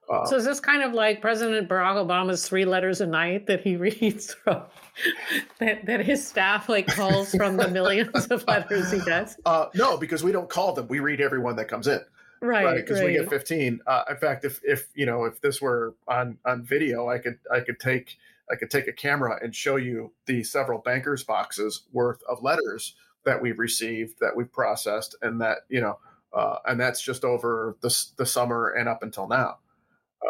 uh, 0.10 0.26
so 0.26 0.38
is 0.38 0.46
this 0.46 0.60
kind 0.60 0.84
of 0.84 0.94
like 0.94 1.22
President 1.22 1.70
Barack 1.70 1.96
Obama's 1.96 2.48
three 2.48 2.66
letters 2.66 3.02
a 3.02 3.08
night 3.08 3.48
that 3.48 3.62
he 3.62 3.76
reads 3.78 4.34
from 4.34 4.64
that, 5.60 5.86
that 5.86 6.02
his 6.06 6.26
staff 6.26 6.70
like 6.70 6.88
calls 6.88 7.32
from 7.32 7.58
the 7.58 7.68
millions 7.68 8.28
of 8.28 8.46
letters 8.48 8.92
he 8.92 9.00
gets? 9.02 9.38
Uh, 9.46 9.68
no, 9.76 9.98
because 9.98 10.24
we 10.24 10.32
don't 10.32 10.50
call 10.50 10.74
them. 10.74 10.88
We 10.88 11.00
read 11.00 11.20
every 11.20 11.40
one 11.40 11.56
that 11.58 11.68
comes 11.68 11.88
in. 11.88 12.00
Right. 12.42 12.76
Because 12.76 13.00
right, 13.00 13.08
right. 13.08 13.20
we 13.20 13.20
get 13.20 13.30
15. 13.30 13.82
Uh, 13.86 14.04
in 14.10 14.18
fact, 14.18 14.46
if, 14.46 14.62
if, 14.64 14.88
you 14.96 15.06
know, 15.06 15.26
if 15.26 15.42
this 15.42 15.62
were 15.62 15.96
on, 16.08 16.38
on 16.46 16.64
video, 16.64 17.10
I 17.10 17.18
could, 17.18 17.40
I 17.52 17.60
could 17.60 17.80
take, 17.80 18.18
I 18.50 18.56
could 18.56 18.72
take 18.72 18.88
a 18.88 18.94
camera 18.94 19.38
and 19.42 19.54
show 19.54 19.76
you 19.76 20.12
the 20.28 20.44
several 20.44 20.80
bankers 20.80 21.24
boxes 21.24 21.84
worth 21.92 22.22
of 22.28 22.42
letters 22.42 22.96
that 23.26 23.42
we've 23.42 23.60
received, 23.60 24.20
that 24.20 24.36
we've 24.36 24.52
processed, 24.52 25.16
and 25.22 25.42
that 25.42 25.60
you 25.70 25.82
know, 25.82 26.00
uh, 26.34 26.58
and 26.66 26.80
that's 26.80 27.02
just 27.02 27.24
over 27.24 27.78
the 27.82 28.06
the 28.18 28.26
summer 28.26 28.70
and 28.70 28.90
up 28.90 29.04
until 29.04 29.28
now. 29.28 29.58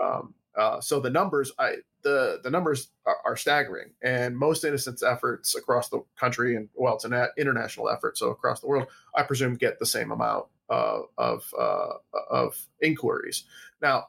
Um, 0.01 0.33
uh, 0.55 0.79
so 0.81 0.99
the 0.99 1.09
numbers, 1.09 1.51
I 1.57 1.77
the 2.03 2.39
the 2.43 2.51
numbers 2.51 2.89
are, 3.05 3.17
are, 3.25 3.37
staggering, 3.37 3.91
and 4.03 4.37
most 4.37 4.63
innocence 4.63 5.01
efforts 5.01 5.55
across 5.55 5.89
the 5.89 6.03
country, 6.15 6.55
and 6.55 6.69
well, 6.75 6.95
it's 6.95 7.05
an 7.05 7.27
international 7.37 7.89
effort, 7.89 8.17
so 8.17 8.29
across 8.29 8.59
the 8.59 8.67
world, 8.67 8.87
I 9.15 9.23
presume 9.23 9.55
get 9.55 9.79
the 9.79 9.85
same 9.85 10.11
amount 10.11 10.45
uh, 10.69 10.99
of 11.17 11.51
uh, 11.57 11.93
of 12.29 12.57
inquiries. 12.81 13.45
Now, 13.81 14.07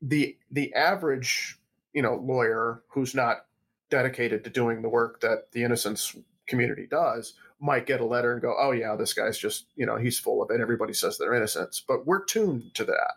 the 0.00 0.36
the 0.50 0.72
average 0.74 1.58
you 1.92 2.02
know 2.02 2.14
lawyer 2.16 2.82
who's 2.88 3.14
not 3.14 3.46
dedicated 3.90 4.44
to 4.44 4.50
doing 4.50 4.82
the 4.82 4.88
work 4.88 5.20
that 5.22 5.50
the 5.52 5.64
innocence 5.64 6.14
community 6.46 6.86
does 6.88 7.34
might 7.60 7.86
get 7.86 8.00
a 8.00 8.06
letter 8.06 8.32
and 8.32 8.42
go, 8.42 8.54
"Oh 8.58 8.70
yeah, 8.70 8.94
this 8.96 9.14
guy's 9.14 9.38
just 9.38 9.66
you 9.76 9.86
know 9.86 9.96
he's 9.96 10.18
full 10.18 10.42
of 10.42 10.50
it. 10.50 10.60
Everybody 10.60 10.92
says 10.92 11.18
they're 11.18 11.34
innocent." 11.34 11.82
But 11.88 12.06
we're 12.06 12.24
tuned 12.24 12.74
to 12.74 12.84
that, 12.84 13.14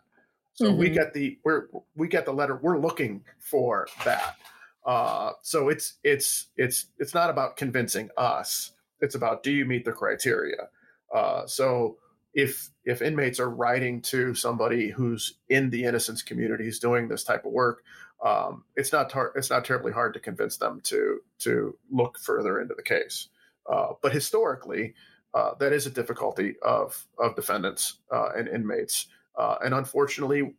so 0.62 0.68
mm-hmm. 0.68 0.78
we 0.78 0.90
get 0.92 1.14
the 1.14 1.40
we're 1.44 1.68
we 1.96 2.08
get 2.08 2.26
the 2.26 2.32
letter. 2.32 2.60
We're 2.62 2.78
looking 2.78 3.24
for 3.40 3.88
that. 4.06 4.36
Uh, 4.86 5.32
so 5.42 5.70
it's 5.70 5.96
it's 6.04 6.48
it's 6.56 6.86
it's 7.00 7.16
not 7.16 7.32
about 7.32 7.58
convincing 7.58 8.10
us. 8.16 8.74
It's 9.00 9.16
about 9.16 9.42
do 9.42 9.52
you 9.52 9.66
meet 9.66 9.86
the 9.86 9.92
criteria. 9.92 10.70
Uh, 11.14 11.48
so 11.48 11.98
if 12.36 12.70
if 12.86 13.02
inmates 13.02 13.40
are 13.40 13.50
writing 13.50 14.02
to 14.02 14.36
somebody 14.36 14.90
who's 14.90 15.40
in 15.50 15.72
the 15.72 15.84
innocence 15.84 16.22
communities 16.22 16.78
doing 16.78 17.08
this 17.08 17.24
type 17.24 17.44
of 17.44 17.52
work, 17.52 17.84
um, 18.24 18.64
it's 18.76 18.92
not 18.92 19.10
tar- 19.10 19.34
it's 19.36 19.50
not 19.50 19.66
terribly 19.66 19.92
hard 19.92 20.14
to 20.14 20.20
convince 20.20 20.58
them 20.58 20.80
to 20.84 21.22
to 21.40 21.76
look 21.90 22.20
further 22.20 22.62
into 22.62 22.76
the 22.76 22.84
case. 22.84 23.30
Uh, 23.68 23.94
but 24.04 24.14
historically, 24.14 24.94
uh, 25.34 25.56
that 25.60 25.74
is 25.74 25.88
a 25.88 25.90
difficulty 25.92 26.56
of 26.62 27.08
of 27.18 27.36
defendants 27.36 27.98
uh, 28.14 28.30
and 28.38 28.48
inmates, 28.48 29.08
uh, 29.38 29.58
and 29.64 29.74
unfortunately, 29.74 30.56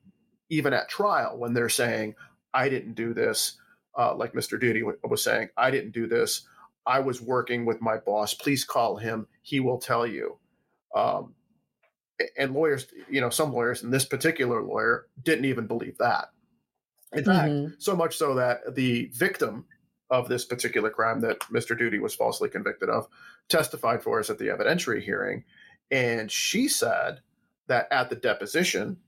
even 0.50 0.72
at 0.72 0.88
trial, 0.88 1.38
when 1.38 1.54
they're 1.54 1.68
saying, 1.68 2.14
"I 2.52 2.68
didn't 2.68 2.94
do 2.94 3.14
this," 3.14 3.58
uh, 3.98 4.14
like 4.14 4.32
Mr. 4.32 4.58
Duty 4.60 4.82
was 4.82 5.22
saying, 5.22 5.48
"I 5.56 5.70
didn't 5.70 5.92
do 5.92 6.06
this. 6.06 6.46
I 6.84 7.00
was 7.00 7.20
working 7.20 7.64
with 7.64 7.80
my 7.80 7.98
boss. 7.98 8.34
Please 8.34 8.64
call 8.64 8.96
him. 8.96 9.26
He 9.42 9.60
will 9.60 9.78
tell 9.78 10.06
you." 10.06 10.38
Um, 10.94 11.34
and 12.36 12.52
lawyers, 12.52 12.86
you 13.10 13.20
know, 13.20 13.30
some 13.30 13.52
lawyers, 13.52 13.82
and 13.82 13.92
this 13.92 14.04
particular 14.04 14.62
lawyer 14.62 15.06
didn't 15.22 15.46
even 15.46 15.66
believe 15.66 15.98
that. 15.98 16.28
In 17.12 17.24
mm-hmm. 17.24 17.66
fact, 17.66 17.82
so 17.82 17.96
much 17.96 18.16
so 18.16 18.34
that 18.34 18.74
the 18.74 19.10
victim 19.14 19.66
of 20.10 20.28
this 20.28 20.44
particular 20.44 20.90
crime 20.90 21.20
that 21.20 21.40
Mr. 21.50 21.76
Duty 21.76 21.98
was 21.98 22.14
falsely 22.14 22.48
convicted 22.48 22.90
of 22.90 23.08
testified 23.48 24.02
for 24.02 24.20
us 24.20 24.28
at 24.28 24.38
the 24.38 24.48
evidentiary 24.48 25.02
hearing. 25.02 25.44
And 25.90 26.30
she 26.30 26.68
said 26.68 27.20
that 27.72 27.88
at 27.90 28.10
the 28.10 28.16
deposition 28.16 28.98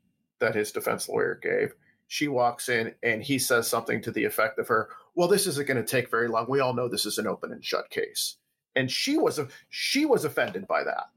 that 0.40 0.54
his 0.54 0.73
defense 0.73 1.06
lawyer 1.06 1.38
gave, 1.40 1.75
she 2.06 2.28
walks 2.28 2.71
in 2.71 2.94
and 3.02 3.23
he 3.23 3.38
says 3.38 3.68
something 3.68 4.00
to 4.00 4.11
the 4.11 4.25
effect 4.25 4.59
of 4.59 4.68
her, 4.68 4.88
Well, 5.14 5.28
this 5.28 5.47
isn't 5.47 5.68
going 5.68 5.76
to 5.76 5.85
take 5.85 6.11
very 6.11 6.28
long. 6.28 6.47
We 6.49 6.61
all 6.61 6.73
know 6.73 6.88
this 6.88 7.04
is 7.04 7.18
an 7.18 7.26
open 7.26 7.52
and 7.52 7.62
shut 7.62 7.90
case. 7.90 8.37
And 8.75 8.90
she 8.90 9.18
was 9.18 9.38
she 9.68 10.06
was 10.06 10.25
offended 10.25 10.66
by 10.66 10.83
that. 10.85 11.09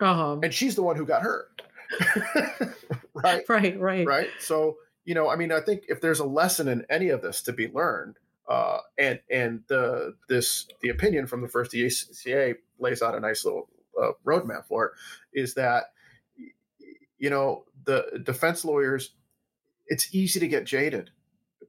Uh-huh. 0.00 0.38
And 0.42 0.52
she's 0.52 0.74
the 0.74 0.82
one 0.82 0.96
who 0.96 1.06
got 1.06 1.22
hurt. 1.22 1.62
right? 3.14 3.44
Right, 3.48 3.80
right. 3.80 4.06
Right. 4.06 4.28
So, 4.40 4.76
you 5.04 5.14
know, 5.14 5.30
I 5.30 5.36
mean, 5.36 5.52
I 5.52 5.60
think 5.60 5.84
if 5.88 6.00
there's 6.00 6.18
a 6.18 6.26
lesson 6.26 6.68
in 6.68 6.84
any 6.90 7.08
of 7.10 7.22
this 7.22 7.40
to 7.42 7.52
be 7.52 7.68
learned, 7.68 8.16
uh, 8.48 8.78
and 8.98 9.20
and 9.30 9.62
the 9.68 10.14
this 10.28 10.66
the 10.82 10.90
opinion 10.90 11.26
from 11.26 11.40
the 11.40 11.48
first 11.48 11.72
DCA 11.72 12.56
lays 12.78 13.00
out 13.00 13.14
a 13.14 13.20
nice 13.20 13.44
little 13.44 13.68
uh, 14.00 14.10
roadmap 14.24 14.66
for 14.66 14.86
it, 14.86 14.92
is 15.40 15.54
that 15.54 15.84
you 17.18 17.30
know 17.30 17.64
the 17.84 18.20
defense 18.22 18.64
lawyers, 18.64 19.14
it's 19.86 20.14
easy 20.14 20.40
to 20.40 20.48
get 20.48 20.64
jaded 20.64 21.10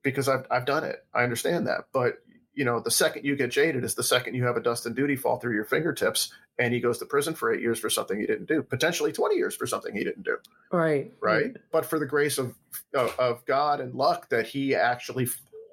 because 0.03 0.27
I've 0.27 0.45
I've 0.51 0.65
done 0.65 0.83
it. 0.83 1.05
I 1.13 1.23
understand 1.23 1.67
that, 1.67 1.85
but 1.93 2.19
you 2.57 2.65
know, 2.65 2.79
the 2.79 2.91
second 2.91 3.23
you 3.23 3.35
get 3.35 3.51
jaded 3.51 3.83
is 3.83 3.93
the 3.93 4.03
second 4.03 4.33
you 4.33 4.43
have 4.43 4.57
a 4.57 4.61
Dustin 4.61 4.93
Duty 4.93 5.15
fall 5.15 5.37
through 5.37 5.53
your 5.53 5.63
fingertips 5.63 6.33
and 6.57 6.73
he 6.73 6.79
goes 6.79 6.97
to 6.97 7.05
prison 7.05 7.35
for 7.35 7.53
eight 7.53 7.61
years 7.61 7.77
for 7.77 7.87
something 7.87 8.19
he 8.19 8.25
didn't 8.25 8.47
do, 8.47 8.63
potentially 8.63 9.11
20 9.11 9.35
years 9.35 9.55
for 9.55 9.67
something 9.67 9.95
he 9.95 10.03
didn't 10.03 10.23
do. 10.23 10.37
Right. 10.71 11.13
Right. 11.21 11.55
But 11.71 11.85
for 11.85 11.99
the 11.99 12.07
grace 12.07 12.39
of, 12.39 12.55
of, 12.95 13.15
of 13.19 13.45
God 13.45 13.79
and 13.79 13.93
luck 13.93 14.29
that 14.29 14.47
he 14.47 14.73
actually 14.73 15.27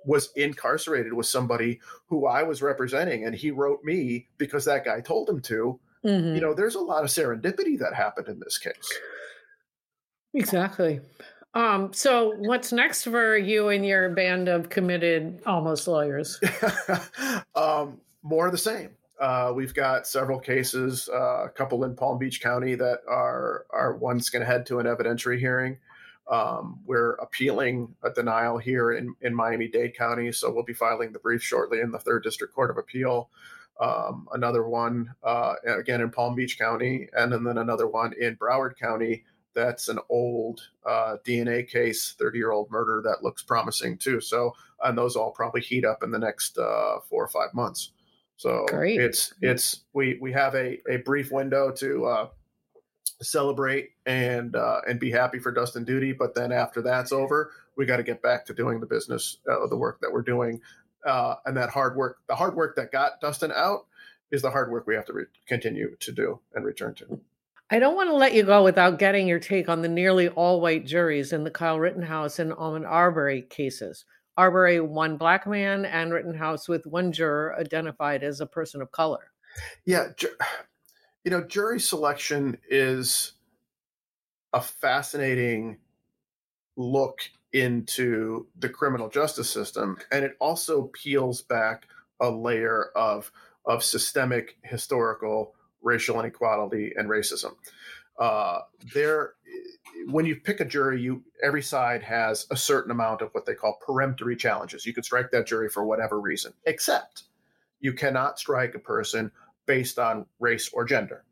was 0.04 0.30
incarcerated 0.36 1.14
with 1.14 1.24
somebody 1.24 1.80
who 2.08 2.26
I 2.26 2.42
was 2.42 2.60
representing 2.60 3.24
and 3.24 3.34
he 3.34 3.50
wrote 3.50 3.82
me 3.82 4.28
because 4.36 4.66
that 4.66 4.84
guy 4.84 5.00
told 5.00 5.30
him 5.30 5.40
to. 5.40 5.80
Mm-hmm. 6.04 6.34
You 6.34 6.40
know, 6.42 6.52
there's 6.52 6.74
a 6.74 6.80
lot 6.80 7.02
of 7.02 7.08
serendipity 7.08 7.78
that 7.78 7.94
happened 7.94 8.28
in 8.28 8.40
this 8.40 8.58
case. 8.58 8.92
Exactly. 10.34 11.00
Um, 11.54 11.92
so 11.92 12.34
what's 12.36 12.72
next 12.72 13.04
for 13.04 13.36
you 13.36 13.68
and 13.68 13.86
your 13.86 14.10
band 14.10 14.48
of 14.48 14.68
committed 14.68 15.40
almost 15.46 15.86
lawyers? 15.86 16.40
um, 17.54 18.00
more 18.22 18.46
of 18.46 18.52
the 18.52 18.58
same. 18.58 18.90
Uh, 19.20 19.52
we've 19.54 19.74
got 19.74 20.08
several 20.08 20.40
cases, 20.40 21.08
uh, 21.12 21.44
a 21.44 21.48
couple 21.48 21.84
in 21.84 21.94
Palm 21.94 22.18
Beach 22.18 22.40
County 22.40 22.74
that 22.74 22.98
are 23.08 23.64
are 23.70 23.94
one's 23.96 24.28
going 24.28 24.40
to 24.40 24.46
head 24.46 24.66
to 24.66 24.80
an 24.80 24.86
evidentiary 24.86 25.38
hearing. 25.38 25.78
Um, 26.28 26.80
we're 26.84 27.12
appealing 27.12 27.94
a 28.02 28.10
denial 28.10 28.58
here 28.58 28.92
in, 28.92 29.14
in 29.20 29.34
Miami 29.34 29.68
Dade 29.68 29.96
County, 29.96 30.32
so 30.32 30.50
we'll 30.50 30.64
be 30.64 30.72
filing 30.72 31.12
the 31.12 31.18
brief 31.20 31.42
shortly 31.42 31.80
in 31.80 31.92
the 31.92 31.98
Third 31.98 32.24
District 32.24 32.52
Court 32.52 32.70
of 32.70 32.78
Appeal. 32.78 33.28
Um, 33.78 34.28
another 34.32 34.66
one 34.66 35.14
uh, 35.22 35.54
again 35.64 36.00
in 36.00 36.10
Palm 36.10 36.34
Beach 36.34 36.58
County, 36.58 37.08
and 37.16 37.32
then 37.32 37.58
another 37.58 37.86
one 37.86 38.14
in 38.18 38.36
Broward 38.36 38.76
County 38.76 39.24
that's 39.54 39.88
an 39.88 39.98
old 40.08 40.60
uh, 40.86 41.16
DNA 41.26 41.68
case, 41.68 42.14
30 42.18 42.38
year 42.38 42.52
old 42.52 42.70
murder 42.70 43.02
that 43.04 43.22
looks 43.22 43.42
promising 43.42 43.98
too. 43.98 44.20
So, 44.20 44.54
and 44.82 44.96
those 44.98 45.16
all 45.16 45.30
probably 45.30 45.60
heat 45.60 45.84
up 45.84 46.02
in 46.02 46.10
the 46.10 46.18
next 46.18 46.58
uh, 46.58 46.98
four 47.08 47.24
or 47.24 47.28
five 47.28 47.54
months. 47.54 47.92
So 48.36 48.66
Great. 48.68 49.00
it's 49.00 49.32
it's 49.40 49.82
we 49.92 50.18
we 50.20 50.32
have 50.32 50.54
a, 50.54 50.80
a 50.90 50.96
brief 50.98 51.30
window 51.30 51.70
to 51.72 52.04
uh, 52.04 52.28
celebrate 53.22 53.90
and 54.06 54.56
uh, 54.56 54.80
and 54.88 54.98
be 54.98 55.10
happy 55.10 55.38
for 55.38 55.52
Dustin 55.52 55.84
Duty, 55.84 56.12
but 56.12 56.34
then 56.34 56.52
after 56.52 56.82
that's 56.82 57.12
over, 57.12 57.52
we 57.76 57.86
got 57.86 57.98
to 57.98 58.02
get 58.02 58.22
back 58.22 58.44
to 58.46 58.54
doing 58.54 58.80
the 58.80 58.86
business, 58.86 59.38
uh, 59.50 59.66
the 59.68 59.76
work 59.76 60.00
that 60.00 60.12
we're 60.12 60.22
doing, 60.22 60.60
uh, 61.06 61.36
and 61.46 61.56
that 61.56 61.70
hard 61.70 61.96
work. 61.96 62.18
The 62.28 62.34
hard 62.34 62.54
work 62.56 62.76
that 62.76 62.92
got 62.92 63.20
Dustin 63.20 63.52
out 63.52 63.86
is 64.30 64.42
the 64.42 64.50
hard 64.50 64.70
work 64.70 64.86
we 64.86 64.94
have 64.94 65.06
to 65.06 65.12
re- 65.12 65.24
continue 65.46 65.94
to 66.00 66.12
do 66.12 66.40
and 66.54 66.64
return 66.64 66.94
to. 66.94 67.20
I 67.70 67.78
don't 67.78 67.96
want 67.96 68.10
to 68.10 68.14
let 68.14 68.34
you 68.34 68.42
go 68.42 68.62
without 68.62 68.98
getting 68.98 69.26
your 69.26 69.40
take 69.40 69.68
on 69.68 69.82
the 69.82 69.88
nearly 69.88 70.28
all 70.28 70.60
white 70.60 70.86
juries 70.86 71.32
in 71.32 71.44
the 71.44 71.50
Kyle 71.50 71.80
Rittenhouse 71.80 72.38
and 72.38 72.52
Ahmaud 72.52 72.86
Arbery 72.86 73.42
cases. 73.42 74.04
Arbery, 74.36 74.80
one 74.80 75.16
black 75.16 75.46
man, 75.46 75.84
and 75.84 76.12
Rittenhouse 76.12 76.68
with 76.68 76.86
one 76.86 77.12
juror 77.12 77.56
identified 77.58 78.22
as 78.22 78.40
a 78.40 78.46
person 78.46 78.82
of 78.82 78.90
color. 78.90 79.32
Yeah. 79.86 80.08
You 81.24 81.30
know, 81.30 81.42
jury 81.42 81.80
selection 81.80 82.58
is 82.68 83.32
a 84.52 84.60
fascinating 84.60 85.78
look 86.76 87.20
into 87.52 88.48
the 88.58 88.68
criminal 88.68 89.08
justice 89.08 89.48
system, 89.48 89.96
and 90.12 90.24
it 90.24 90.36
also 90.40 90.90
peels 90.92 91.40
back 91.40 91.86
a 92.20 92.28
layer 92.28 92.90
of, 92.96 93.30
of 93.64 93.82
systemic 93.82 94.58
historical 94.64 95.54
racial 95.84 96.18
inequality 96.18 96.92
and 96.96 97.08
racism. 97.08 97.54
Uh, 98.18 98.60
there, 98.94 99.34
when 100.06 100.26
you 100.26 100.36
pick 100.36 100.60
a 100.60 100.64
jury, 100.64 101.00
you 101.00 101.22
every 101.42 101.62
side 101.62 102.02
has 102.02 102.46
a 102.50 102.56
certain 102.56 102.90
amount 102.90 103.22
of 103.22 103.30
what 103.32 103.46
they 103.46 103.54
call 103.54 103.78
peremptory 103.86 104.36
challenges. 104.36 104.86
You 104.86 104.94
could 104.94 105.04
strike 105.04 105.30
that 105.32 105.46
jury 105.46 105.68
for 105.68 105.84
whatever 105.84 106.20
reason, 106.20 106.52
except 106.64 107.24
you 107.80 107.92
cannot 107.92 108.38
strike 108.38 108.74
a 108.74 108.78
person 108.78 109.30
based 109.66 109.98
on 109.98 110.26
race 110.38 110.70
or 110.72 110.84
gender, 110.84 111.24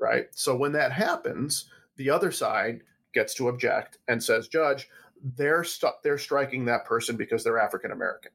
right? 0.00 0.26
So 0.32 0.56
when 0.56 0.72
that 0.72 0.92
happens, 0.92 1.70
the 1.96 2.10
other 2.10 2.30
side 2.30 2.82
gets 3.12 3.34
to 3.34 3.48
object 3.48 3.98
and 4.08 4.22
says, 4.22 4.48
"Judge, 4.48 4.88
they're 5.22 5.64
st- 5.64 6.02
they're 6.02 6.18
striking 6.18 6.64
that 6.66 6.84
person 6.84 7.16
because 7.16 7.42
they're 7.42 7.58
African 7.58 7.90
American," 7.90 8.32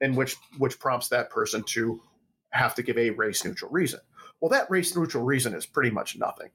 and 0.00 0.16
which 0.16 0.36
which 0.58 0.78
prompts 0.78 1.08
that 1.08 1.30
person 1.30 1.62
to 1.64 2.00
have 2.50 2.74
to 2.76 2.82
give 2.82 2.98
a 2.98 3.10
race 3.10 3.44
neutral 3.44 3.70
reason. 3.70 4.00
Well, 4.40 4.50
that 4.50 4.70
race 4.70 4.94
neutral 4.96 5.24
reason 5.24 5.54
is 5.54 5.66
pretty 5.66 5.90
much 5.90 6.16
nothing. 6.16 6.50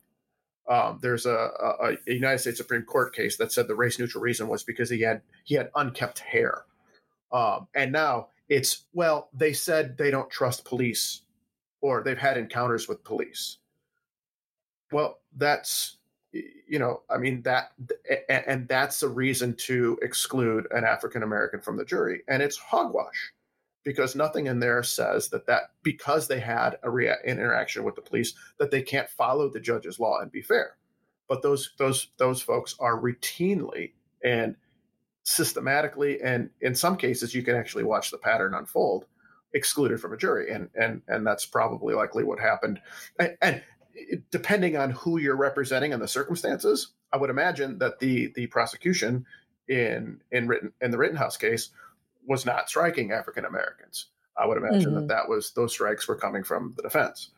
Um, 0.69 1.00
there's 1.01 1.25
a, 1.25 1.50
a, 1.59 1.97
a, 2.07 2.13
United 2.13 2.38
States 2.39 2.57
Supreme 2.57 2.83
Court 2.83 3.13
case 3.13 3.38
that 3.38 3.51
said 3.51 3.67
the 3.67 3.75
race 3.75 4.00
neutral 4.00 4.23
reason 4.23 4.47
was 4.47 4.63
because 4.63 4.89
he 4.89 5.01
had 5.01 5.21
he 5.43 5.55
had 5.55 5.71
unkept 5.75 6.19
hair, 6.19 6.65
um, 7.33 7.67
and 7.73 7.91
now 7.91 8.27
it's 8.47 8.85
well 8.93 9.29
they 9.33 9.53
said 9.53 9.97
they 9.97 10.11
don't 10.11 10.29
trust 10.29 10.63
police, 10.63 11.23
or 11.81 12.03
they've 12.03 12.17
had 12.17 12.38
encounters 12.38 12.88
with 12.88 13.03
police. 13.03 13.57
Well, 14.91 15.19
that's 15.35 15.97
you 16.31 16.79
know 16.79 17.01
I 17.09 17.17
mean 17.17 17.41
that 17.41 17.71
and 18.29 18.67
that's 18.67 19.03
a 19.03 19.09
reason 19.09 19.55
to 19.55 19.97
exclude 20.03 20.67
an 20.71 20.85
African 20.85 21.23
American 21.23 21.59
from 21.59 21.75
the 21.75 21.85
jury, 21.85 22.21
and 22.27 22.43
it's 22.43 22.57
hogwash 22.57 23.33
because 23.83 24.15
nothing 24.15 24.47
in 24.47 24.59
there 24.59 24.83
says 24.83 25.29
that 25.29 25.47
that 25.47 25.71
because 25.83 26.27
they 26.27 26.39
had 26.39 26.77
a 26.83 26.89
rea- 26.89 27.09
an 27.25 27.39
interaction 27.39 27.83
with 27.83 27.95
the 27.95 28.01
police 28.01 28.33
that 28.59 28.71
they 28.71 28.81
can't 28.81 29.09
follow 29.09 29.50
the 29.50 29.59
judge's 29.59 30.00
law 30.00 30.19
and 30.19 30.31
be 30.31 30.41
fair. 30.41 30.77
But 31.27 31.41
those 31.41 31.73
those 31.77 32.07
those 32.17 32.41
folks 32.41 32.75
are 32.79 33.00
routinely 33.00 33.93
and 34.23 34.55
systematically, 35.23 36.21
and 36.21 36.50
in 36.61 36.75
some 36.75 36.97
cases, 36.97 37.33
you 37.33 37.43
can 37.43 37.55
actually 37.55 37.83
watch 37.83 38.11
the 38.11 38.17
pattern 38.17 38.53
unfold, 38.53 39.05
excluded 39.53 40.00
from 40.00 40.13
a 40.13 40.17
jury, 40.17 40.51
and 40.51 40.69
and 40.75 41.01
and 41.07 41.25
that's 41.25 41.45
probably 41.45 41.93
likely 41.95 42.23
what 42.23 42.39
happened. 42.39 42.81
And, 43.19 43.38
and 43.41 43.63
depending 44.31 44.77
on 44.77 44.91
who 44.91 45.17
you're 45.17 45.35
representing 45.35 45.93
and 45.93 46.01
the 46.01 46.07
circumstances, 46.07 46.93
I 47.11 47.17
would 47.17 47.29
imagine 47.29 47.77
that 47.79 48.00
the 48.00 48.31
the 48.35 48.47
prosecution 48.47 49.25
in 49.67 50.21
in 50.31 50.47
written 50.47 50.73
in 50.81 50.91
the 50.91 50.97
Rittenhouse 50.97 51.38
case 51.38 51.69
was 52.27 52.45
not 52.45 52.69
striking 52.69 53.11
African 53.11 53.45
Americans. 53.45 54.07
I 54.37 54.45
would 54.45 54.57
imagine 54.57 54.91
mm-hmm. 54.91 54.95
that 54.95 55.07
that 55.07 55.29
was 55.29 55.51
those 55.51 55.73
strikes 55.73 56.07
were 56.07 56.15
coming 56.15 56.43
from 56.43 56.73
the 56.77 56.83
defense. 56.83 57.31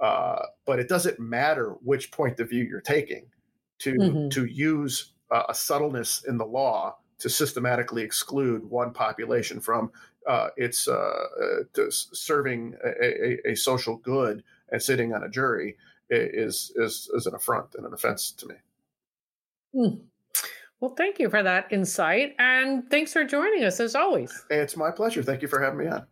Uh, 0.00 0.42
but 0.64 0.78
it 0.78 0.88
doesn't 0.88 1.18
matter 1.18 1.76
which 1.82 2.10
point 2.10 2.38
of 2.40 2.48
view 2.48 2.64
you're 2.64 2.80
taking 2.80 3.26
to 3.80 3.94
mm-hmm. 3.94 4.28
to 4.28 4.44
use 4.44 5.12
uh, 5.30 5.44
a 5.48 5.54
subtleness 5.54 6.24
in 6.24 6.38
the 6.38 6.44
law 6.44 6.96
to 7.18 7.28
systematically 7.28 8.02
exclude 8.02 8.64
one 8.64 8.92
population 8.92 9.60
from 9.60 9.90
uh, 10.28 10.48
its 10.56 10.86
uh, 10.86 10.92
uh, 11.76 11.90
serving 11.90 12.74
a, 12.84 12.88
a, 13.04 13.52
a, 13.52 13.54
social 13.56 13.96
good 13.96 14.44
and 14.70 14.80
sitting 14.80 15.12
on 15.14 15.24
a 15.24 15.28
jury 15.28 15.76
is 16.10 16.72
is 16.76 17.10
is 17.14 17.26
an 17.26 17.34
affront 17.34 17.74
and 17.74 17.84
an 17.86 17.92
offense 17.92 18.30
to 18.32 18.46
me. 18.46 18.54
Mm. 19.74 20.00
Well, 20.80 20.94
thank 20.96 21.18
you 21.18 21.28
for 21.28 21.42
that 21.42 21.72
insight. 21.72 22.36
And 22.38 22.88
thanks 22.90 23.12
for 23.12 23.24
joining 23.24 23.64
us 23.64 23.80
as 23.80 23.94
always. 23.94 24.44
It's 24.50 24.76
my 24.76 24.90
pleasure. 24.90 25.22
Thank 25.22 25.42
you 25.42 25.48
for 25.48 25.60
having 25.60 25.78
me 25.78 25.86
on. 25.88 26.06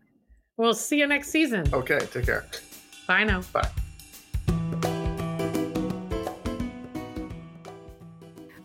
We'll 0.56 0.74
see 0.74 0.98
you 0.98 1.06
next 1.06 1.30
season. 1.30 1.72
Okay. 1.72 1.98
Take 1.98 2.26
care. 2.26 2.46
Bye 3.06 3.24
now. 3.24 3.42
Bye. 3.52 3.68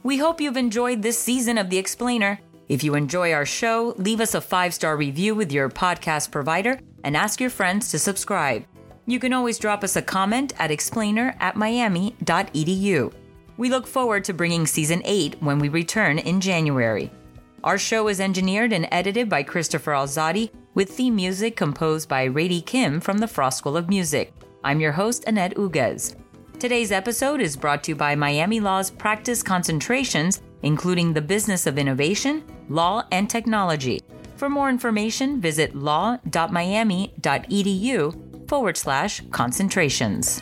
We 0.03 0.17
hope 0.17 0.41
you've 0.41 0.57
enjoyed 0.57 1.03
this 1.03 1.19
season 1.19 1.57
of 1.57 1.69
The 1.69 1.77
Explainer. 1.77 2.39
If 2.67 2.83
you 2.83 2.95
enjoy 2.95 3.33
our 3.33 3.45
show, 3.45 3.93
leave 3.97 4.19
us 4.19 4.33
a 4.33 4.41
five 4.41 4.73
star 4.73 4.97
review 4.97 5.35
with 5.35 5.51
your 5.51 5.69
podcast 5.69 6.31
provider 6.31 6.79
and 7.03 7.15
ask 7.15 7.39
your 7.39 7.49
friends 7.49 7.91
to 7.91 7.99
subscribe. 7.99 8.65
You 9.05 9.19
can 9.19 9.33
always 9.33 9.59
drop 9.59 9.83
us 9.83 9.95
a 9.95 10.01
comment 10.01 10.53
at 10.57 10.71
explainer 10.71 11.35
at 11.39 11.55
miami.edu. 11.55 13.13
We 13.61 13.69
look 13.69 13.85
forward 13.85 14.23
to 14.23 14.33
bringing 14.33 14.65
season 14.65 15.03
8 15.05 15.35
when 15.39 15.59
we 15.59 15.69
return 15.69 16.17
in 16.17 16.41
January. 16.41 17.11
Our 17.63 17.77
show 17.77 18.07
is 18.07 18.19
engineered 18.19 18.73
and 18.73 18.87
edited 18.91 19.29
by 19.29 19.43
Christopher 19.43 19.91
Alzadi, 19.91 20.49
with 20.73 20.89
theme 20.89 21.15
music 21.15 21.57
composed 21.57 22.09
by 22.09 22.23
Rady 22.23 22.61
Kim 22.61 22.99
from 22.99 23.19
the 23.19 23.27
Frost 23.27 23.59
School 23.59 23.77
of 23.77 23.87
Music. 23.87 24.33
I'm 24.63 24.79
your 24.79 24.93
host, 24.93 25.25
Annette 25.27 25.53
Uguez. 25.57 26.15
Today's 26.57 26.91
episode 26.91 27.39
is 27.39 27.55
brought 27.55 27.83
to 27.83 27.91
you 27.91 27.95
by 27.95 28.15
Miami 28.15 28.59
Law's 28.59 28.89
practice 28.89 29.43
concentrations, 29.43 30.41
including 30.63 31.13
the 31.13 31.21
business 31.21 31.67
of 31.67 31.77
innovation, 31.77 32.43
law, 32.67 33.03
and 33.11 33.29
technology. 33.29 34.01
For 34.37 34.49
more 34.49 34.71
information, 34.71 35.39
visit 35.39 35.75
law.miami.edu 35.75 36.49
forward 38.49 38.75
slash 38.75 39.21
concentrations. 39.29 40.41